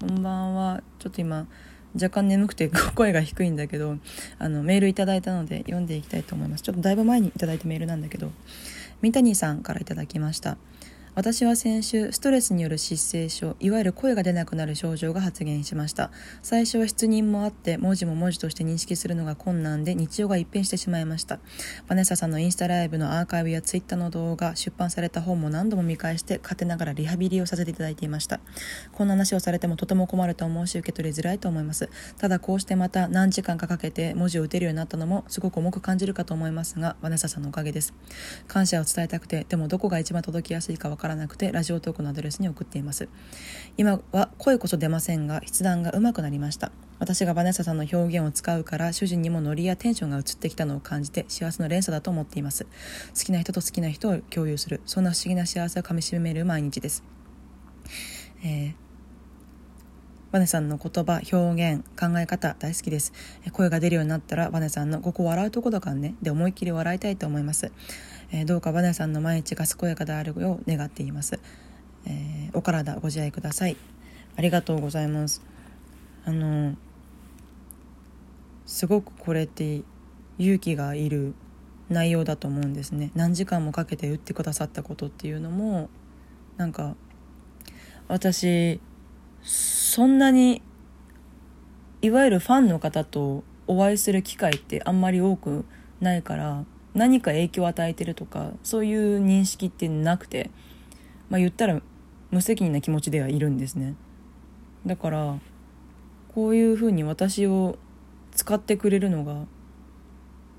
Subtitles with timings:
[0.00, 0.80] こんばんは。
[1.00, 1.48] ちょっと今
[1.94, 3.96] 若干眠くて声が低いんだけど
[4.38, 6.62] あのメールいただいたので読んでいきたいと思います。
[6.62, 8.30] ちょっとだいぶ前にいただいたメールなんだけど
[9.02, 10.56] 三谷さんからいただきました。
[11.18, 16.12] 私は先週ストレスによる失声症いわゆる声が出なくなる症状が発現しました。
[16.42, 21.40] 最初は失認もあって文字も文字として認識するのが困難で日常が一変してしまいました。
[21.88, 28.38] バネッサさんのインスタライブのアーカイブやツイッターの動画出版された本も何度も見返して勝手ながらリハビリをさせていただいていました。
[28.92, 31.90] こんな話をされてもとても困ると思うし受け取りづらいと思います。
[32.18, 37.92] ただこうしてまた何時間かかけて文字を打てるようになったのもすごく重く感じるかと思いますがバネッサさんのおかげです。
[38.46, 43.08] 感謝を伝えたくてでもどこが一番届きやすいかわからなくてラジオトークのアドレスに送っています。
[43.76, 46.72] 今は声こそ出ませんが筆談が上手くなりました。
[46.98, 52.64] 私がバネッサさんの表現を使うから主人にもノリやテンションが移ってきたのを感じて幸せの連鎖だと思っています。
[52.64, 52.70] 好
[53.24, 57.04] きな人と好きな人を共有するそんな不思議な幸せをかみしめる毎日です、
[58.42, 58.87] えー
[60.30, 63.12] バネさんの言葉、表現、考え方大好きです。
[63.52, 67.72] 声が出るようになったらバネさんのここ笑うとこだからねで思いっきり笑いたいと思います。
[68.30, 71.40] えー、どうかバネさんの毎日が健やかであるよう願っています。
[72.06, 73.76] えー、お体ご自愛ください。
[74.36, 75.42] ありがとうございます。
[76.26, 76.76] あの
[78.66, 79.82] すごくこれって
[80.38, 81.34] 勇気がいる
[81.88, 83.10] 内容だと思うんですね。
[83.14, 85.88] 何時間もかけて打ってくださったことっていうのも
[86.58, 86.96] なんか
[88.08, 88.78] 私
[89.42, 90.62] そんなに
[92.02, 95.64] いわゆるファンの方とお会いする機会ってあんまり多く
[96.00, 100.50] ないから何か影響を与えてるとかそういう認識ってなくて
[101.28, 101.80] まあ言ったら
[102.30, 103.94] 無責任な気持ちではいるんですね。
[104.86, 105.38] だから
[106.34, 107.78] こういうふうに私を
[108.32, 109.46] 使ってくれるのが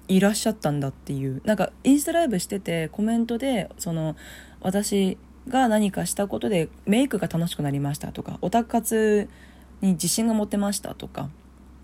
[0.08, 4.16] いらっしゃったんだっていうなんかインスタライブしててコメントでその
[4.60, 9.30] 私が何かしたことでメイクが楽しくなりましたとかオタ活
[9.82, 11.30] に自信が持てましたとか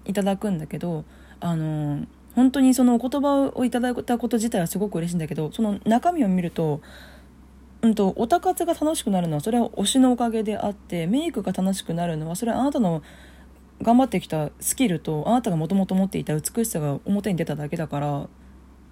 [0.06, 1.06] いただくんだけど
[1.40, 6.82] あの本当にそのお言葉をいただいたこと自体はすごく嬉しいんだけどその中身を見ると
[7.82, 13.04] うんとオタ活が楽しくなるのはそれは推しのおかげであってメイクが楽しくなるのはそれはあなたの
[13.82, 18.28] 頑張ってきたスキルとあなたがもともと持っていた美しさが表に出ただけだから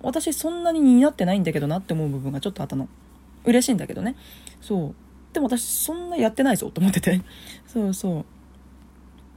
[0.01, 2.87] 私そんなに似合ってないんだけどなって思う部分がちょっとあったの。
[3.45, 4.15] 嬉しいんだけどね。
[4.61, 4.95] そう。
[5.33, 7.21] でも私そんなやってないぞと思ってて。
[7.67, 8.25] そうそ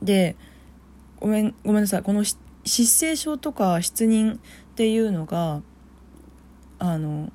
[0.03, 0.05] う。
[0.05, 0.37] で
[1.19, 2.03] ごめんごめんなさい。
[2.03, 2.39] この失
[3.01, 4.39] 声症とか失認っ
[4.75, 5.63] ていうのが
[6.79, 7.33] あの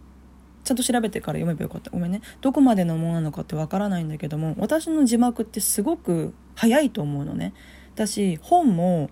[0.63, 1.89] ちゃんと調べてから読めばよかった。
[1.89, 2.21] ごめんね。
[2.41, 7.53] どこまでのものなのかってわからないんだけども私の字幕ってすごく早いと思うのね。
[7.95, 9.09] 私本も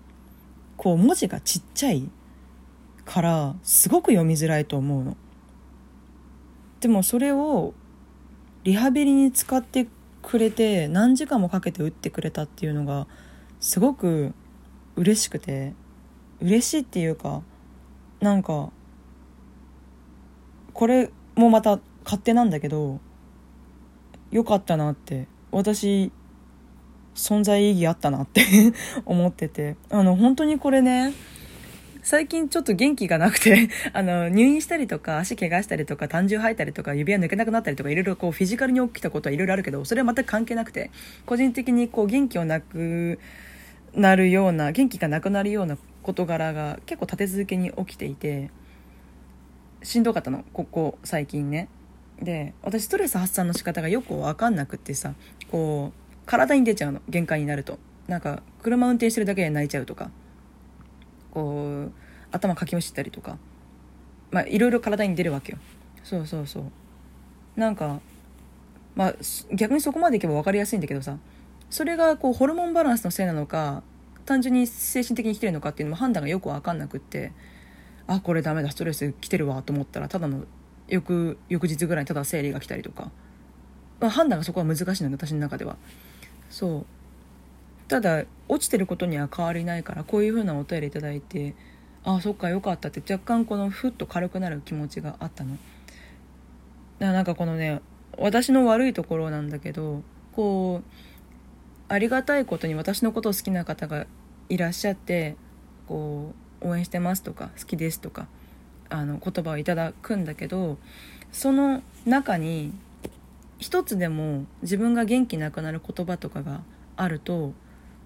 [0.76, 2.08] こう文字がちっちゃい
[3.04, 5.16] からすごく読みづらいと思うの。
[6.80, 7.74] でもそれを
[8.64, 9.86] リハビリに使って
[10.22, 13.06] くれて何時間もかけて打ってくれたっていうのが
[13.60, 14.34] すごく
[14.96, 15.74] 嬉しくて
[16.40, 17.42] 嬉しいっていうか
[18.20, 18.70] なんか
[20.72, 23.00] これもまた勝手なんだけど
[24.30, 26.12] よかったなって私
[27.14, 28.44] 存在意義あったなって
[29.04, 31.12] 思っててあの本当にこれね
[32.02, 40.90] 最近ちょっと元気がなくて あの、入院したりとか、足怪我したりとか、胆汁吐いたりとか、指輪抜けなくなったりとか、いろいろこう、フィジカルに起きたことはいろいろあるけど、それは全く関係なくて、
[41.26, 43.18] 個人的にこう、元気をなく
[43.94, 48.50] なるような、元気がなくなるような事柄が結構立て続けに起きていて、
[49.82, 51.68] しんどかったの、ここ最近ね。
[52.22, 55.14] で、私ストレス発散の仕方がよくわかんなくてさ、
[55.50, 57.78] こう、体に出ちゃうの、限界になると。
[58.08, 60.10] なんか、車運転してるだけで泣いちゃうとか。
[61.32, 61.92] こう
[62.30, 63.38] 頭かきむしったりとか。
[64.30, 65.58] まあいろいろ体に出るわけよ。
[66.04, 66.64] そうそうそう。
[67.56, 68.00] なんか
[68.94, 69.14] まあ
[69.52, 71.18] 逆にそこまでいけば分かりやすいんだけどさ。
[71.68, 73.84] それがこうホルモンバランスのせいなのか
[74.26, 77.32] 単純に精神的に来てるのかっていうのも判断がよく分かんなくって。
[78.06, 80.44] あこれダメだストレス来てるわと思ったらただの
[80.88, 83.12] 翌翌日ぐらいにただ生理が来たりとか、
[84.00, 85.76] まあ、判断がそこは難しいので私の中では。
[86.48, 86.86] そう。
[87.90, 91.56] ただ落ちてることには変わりないからこういう風なお便りいいて
[92.04, 95.50] ああそっかよかったって若干このふっと軽くなる気持ちがあったの。
[95.50, 95.60] だか
[97.00, 97.80] らなんかこのね
[98.16, 100.04] 私の悪いところなんだけど
[100.36, 104.06] こうありがたいことに私のことを好きな方が
[104.48, 105.34] いらっしゃって
[105.88, 106.32] こ
[106.62, 108.28] う応援してますとか好きですとか
[108.88, 110.78] あの言葉をいただくんだけど
[111.32, 112.72] その中に
[113.58, 116.60] 一つでも自分が元気なくなる言葉とかが
[116.96, 117.52] あると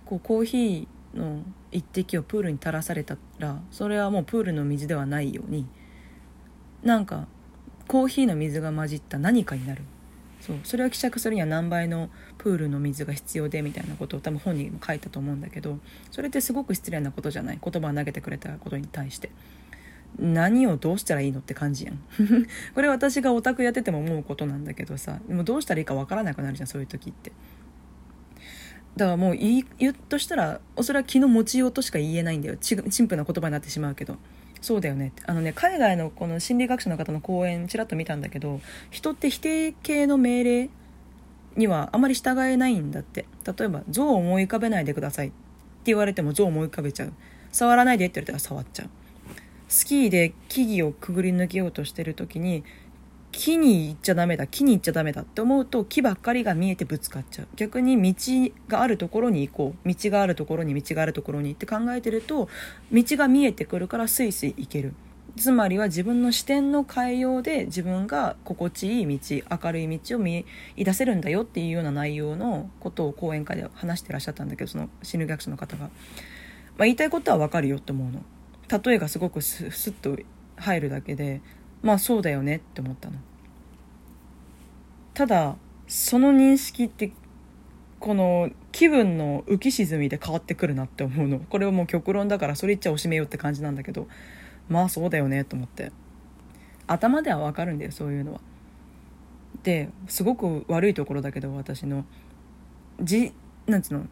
[0.07, 1.43] こうコーヒーの
[1.73, 5.67] 一滴をプールに垂らされたらそれはもうプールの水ではないように
[6.83, 7.27] なんか
[7.89, 9.83] コーヒーの水が混じった何かになる。
[10.41, 15.79] そうそれを希釈するには何倍のプールの水が必要でみたいなことを多分本人も書いたと思うんだけど
[16.11, 19.31] それってすごく失礼なことじゃない言葉を投げてくれたことに対して
[20.19, 21.99] 何をどうしたらいいのって感じやん。
[22.75, 27.33] これ私がオタクやってても思うことなんだけどさでもどうしたらいいかわからなくなるじゃんそういう時って。
[28.97, 32.57] だからもう言言うとしたらそれは気の持ちようとしか言えないんだよ。
[32.57, 34.17] ち陳腐な言葉になってしまうけど。
[34.61, 35.13] そうだよね。
[35.27, 38.61] あのね海外のこの心理学者の方の講演ちらっと見たんだけど
[38.91, 40.71] 人って否定形の命令
[41.57, 43.27] にはあまり従えないんだって。
[43.45, 45.37] 例えば像を思い浮かべないでくださいって
[45.87, 47.13] 言われても像を思い浮かべちゃう。
[47.53, 48.89] 触らないでって言われたら触っちゃう。
[49.69, 52.65] スキーで木々をくぐり抜けようとしてる時に
[53.37, 57.49] 木に行っちゃダメだ木に行っちゃダメだって思うと木ばっかりが見えてぶつかっちゃう。
[57.57, 59.89] 逆に道があるところに行こう。
[59.89, 62.49] 道があるところに道があるところにって考えてると
[62.93, 64.95] 道が見えてくるからスイスイ行ける。
[65.37, 70.47] つまりは自分の視点の変えようで自分が心地いい道明るい道を見
[70.77, 75.91] い出せるんだよっていうような内容のことを講演会で話してらっしゃったんだけどその心理学者の方が、ま
[76.81, 78.23] あ、言いたいことは分かるよって思うの。
[78.85, 80.17] 例えがすごくスッと
[80.57, 81.41] 入るだけで
[81.85, 83.17] まあそうだよねって思ったの。
[85.13, 87.13] ただその認識って
[88.01, 91.39] この気分の浮き沈みで変わってくるなって思うの。
[91.39, 94.09] これはもう極論だからそれ言っちゃおしめよって感じなんだけど。
[94.67, 95.93] まあそうだよねと思って。
[96.87, 98.41] 頭ではわかるんだよそういうのは。
[99.63, 102.07] ですごく悪いところだけど私の。
[103.03, 103.35] じ
[103.67, 104.07] なんつうの？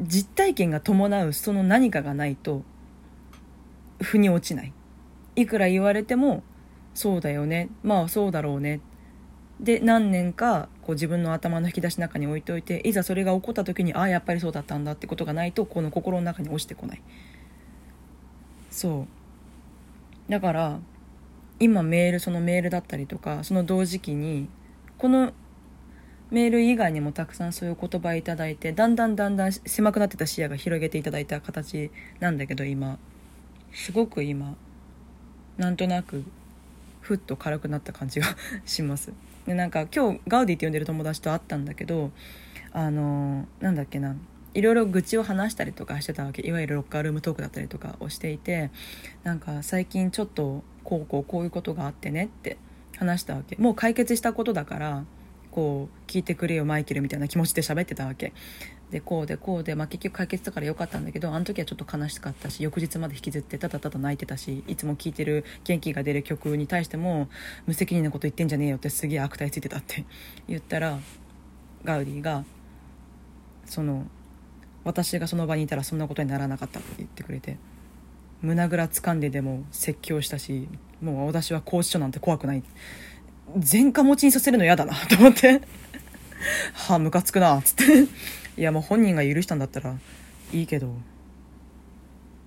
[0.00, 2.62] 実体験が伴うその何かがないと
[4.00, 4.72] 腑に落ちない。
[5.36, 6.42] いくら言われても
[6.94, 7.68] そうだよね。
[7.82, 8.80] まあそうだろうね。
[9.60, 17.02] で何年かこう自分の頭の引き出しの中に置いておいていざそれが起こった時にああやっぱりそうだったんだってことがないとこの心の中に落ちてこない。
[18.70, 19.06] そ
[20.28, 20.30] う。
[20.30, 20.80] だから
[21.60, 24.48] 今メールそのメールだったりとかその同時期に
[24.96, 25.32] この
[26.30, 32.98] メール以外にもたくさんそういう言葉いただいてだんだんだんだん狭くなってた視野が広げていただいた形なんだけど今。
[33.72, 34.56] すごく今。
[35.56, 36.24] なんとなく
[37.08, 38.26] ふっと軽くなった感じが
[38.66, 39.14] します。
[39.46, 42.10] でなんか今日ガウディって呼んでる友達と会ったんだけど
[42.72, 44.14] あのなんだっけな。
[44.52, 46.46] いろいろ愚痴を話したりとかしてたわけ。
[46.46, 48.70] いわゆるロッカールームトークだったりとかをしていて
[49.22, 52.58] なんか最近ちょっとこうこうこういうことがあってねって
[52.98, 53.56] 話したわけ。
[53.56, 55.04] もう解決したことだから
[55.50, 58.34] こう聞いてくれよマイケルみたいな気持ちで喋ってたわけ。
[58.90, 67.28] でこうでこうで、まあ、結局解決したからよかったんだけどあの時はちょっと悲しかったし翌日まで引きずってただただ泣いてたしいつも聴いてる元気が出る曲に対しても
[67.66, 70.04] 無責任なこと言ってんじゃねえよってすげえ悪態ついてたって
[70.48, 70.98] 言ったら
[71.84, 72.44] ガウディが
[73.66, 74.06] その
[74.84, 77.58] 私がその場にいたらそんなことにならなかったって言ってくれて
[78.40, 80.68] 胸ぐら掴んででも説教したし
[81.02, 82.62] もう私は拘置所なんて怖くない。
[83.70, 85.60] 前科持ちにさせるの嫌だなと思って。
[86.74, 87.84] はあムカつくなっつって。
[88.58, 89.96] いやもう本人が許したんだったら
[90.52, 90.92] いいけど。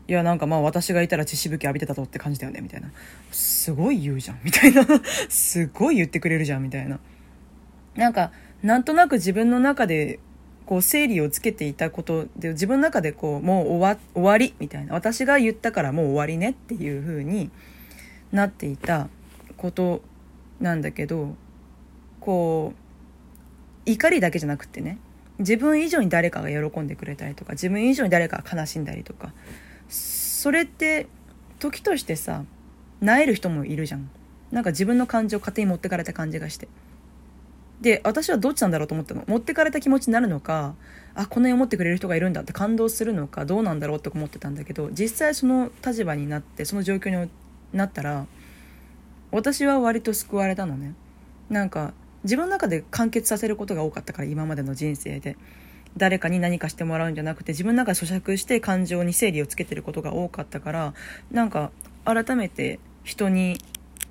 [0.07, 2.91] いやなんかまあ私がいたら血しぶき浴びてたとって感じだよねみたいな。
[3.31, 4.85] すごい言うじゃんみたいな。
[5.29, 6.99] すごい言ってくれるじゃんみたいな。
[7.95, 10.19] なんかなんとなく自分の中で
[10.65, 14.93] こう整理をつけていたことで自分の中でこうもう終わ終わりみたいな。
[14.93, 17.49] 私が言ったからもう終わりねっていう風に
[18.33, 19.07] なっていた
[19.55, 20.01] こと
[20.59, 21.35] なんだけど
[22.19, 22.73] こ
[23.85, 24.97] う怒りだけじゃなくてね。
[25.41, 29.33] 自分以上に誰かが喜んでくれたりとか自分以上に誰かが悲しんだりとか
[29.89, 31.07] それって
[31.59, 32.43] 時としてさ
[33.01, 34.09] なえる人もいるじゃん。
[34.51, 36.67] なんか自分の感情を勝手に持ってかれた感じがして。
[37.79, 39.23] で私はどっちなんだろうと思ったの。
[39.27, 40.75] 持ってかれた気持ちになるのか
[41.15, 47.29] あこんなに思ってくれる人がいるんだって感動するのかどうなんだろうって思ってたんだけど実際その立場になってその状況に
[47.73, 48.27] なったら
[49.31, 50.93] 私は割と救われたのね。
[51.49, 55.37] なんか自分の中で完結させることが多かったから今までの人生で。
[55.97, 60.93] 誰かに何かしてもらうんじゃなくて自分の中で咀嚼して感情に整理をつけてることが多かったから
[61.31, 61.71] なんか
[62.05, 63.57] 改めて人に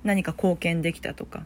[0.03, 1.45] 何か貢献できたとか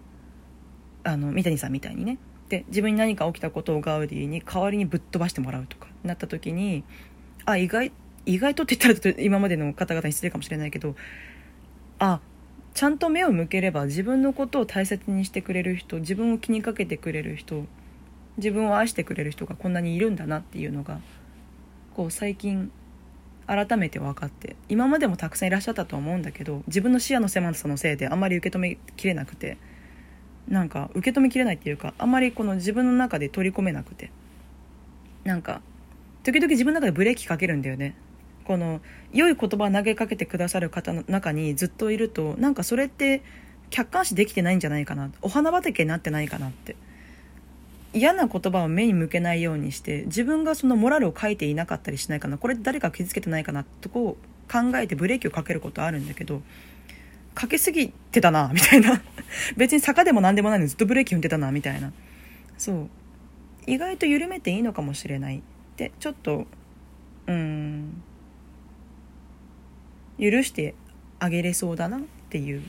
[1.03, 2.17] あの三谷さんみたいにね。
[2.49, 6.83] で自分に何か起きたことをガウディに代わりにぶっ飛ばしてもらうとかなった時に
[7.45, 7.91] あ意外
[8.27, 10.95] 意外とって言ったら今までの方々に失礼かもしれないけど
[11.97, 12.19] あ
[12.75, 17.63] ちゃんと目を向ければ自分のことを大切にしてくれる人自分を気にかけてくれる人
[18.35, 20.99] 自分を愛してくれる人がこんなにいるんだなっていうのが
[21.95, 22.69] こう最近
[23.47, 29.57] 改めて分かって今までもたくさんいらっしゃったと思うんだけど自分の視野の狭さのせいであんまり受け止めきれなくて
[30.49, 34.11] なんか受け止めきれないっていうかあんまりこの自分の中で取り込めなくて
[35.23, 35.61] なんか
[36.23, 37.95] 時々自分の中でブレーキかけるんだよね。
[38.45, 43.23] この良い言葉を投げかけてくださる方の中にずっといるとなんかそれって
[43.69, 45.11] 客観視できてないんじゃないかな。
[45.21, 46.75] お花畑になってないかなって。
[47.93, 52.37] 嫌な言葉を目に向けないようにして自分がそのモラルを書いていなかったりしないかな。
[52.37, 56.41] これ誰か傷つけてないかなってとこう考えてブレーキをかけることあるんだけど
[57.33, 59.01] かけすぎてたなみたいな。
[59.57, 61.93] 別に坂でも何でもないのにずっとブレーキ踏んでたなみたいな。
[62.57, 62.89] そう。
[63.65, 65.41] 意外と緩めていいのかもしれない
[65.77, 66.45] でちょっと
[67.27, 68.03] うん。
[70.19, 70.75] 許して
[71.19, 72.61] あげれそうだなっていう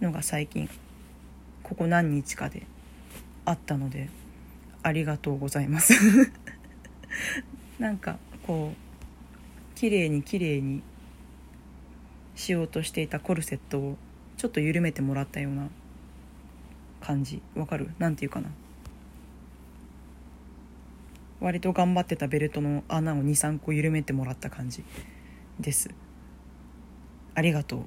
[0.00, 0.68] のが最近
[1.62, 2.66] ここ何日かで
[3.44, 4.08] あったので
[4.82, 5.94] ありがとうございます。
[7.78, 10.82] なんかこう綺麗に綺麗に
[12.34, 13.96] しようとしていたコルセットを
[14.36, 15.68] ちょっと緩めてもらったような
[17.00, 17.42] 感じ。
[17.54, 17.90] わかる？
[17.98, 18.48] なんていうかな。
[21.40, 24.84] 割と頑張ってたベルトの穴を23個緩めてもらった感じ
[25.60, 25.90] です。
[27.36, 27.82] ありがとう。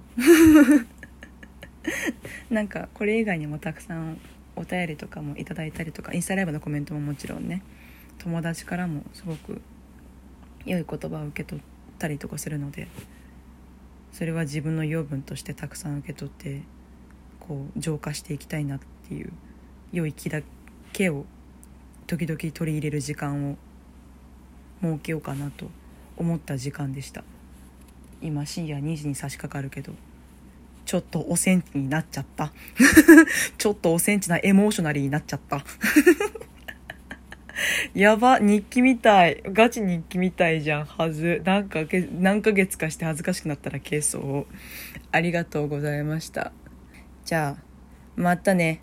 [2.54, 4.20] なんかこれ以外にもたくさん
[4.56, 7.64] お便りとかもいただいたりとかインスタライブのコメントももちろんね
[8.20, 9.62] 友達からもすごく
[10.66, 11.64] 良い言葉を受け取っ
[11.98, 12.88] たりとかするので
[14.12, 16.62] それは自分の養分としてたくさん受け取って
[17.40, 19.32] こう浄化していきたいなっていう
[19.92, 20.42] 良い気だ
[20.94, 21.26] けを
[22.06, 23.58] 時々取り入れる時間を
[24.82, 25.72] 設けようかなと
[26.18, 27.24] 思った時間でした。
[28.22, 29.94] 今深夜2時に差し掛かるけど
[30.90, 32.52] ちょっとおセンチになっちゃった。
[33.60, 35.64] ちょっとおセンチなエモーショナリーになっちゃった。
[37.94, 39.44] やば日記みたい。
[39.46, 41.44] ガチ日記みたいじゃんはず。
[41.46, 41.82] なんか
[42.20, 44.48] 何ヶ月かして恥ずかしくなったら軽装を
[45.12, 46.52] ありがとうございました。
[47.24, 47.64] じゃあ
[48.16, 48.82] またね。